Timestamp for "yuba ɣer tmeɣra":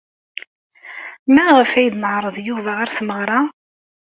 2.47-3.39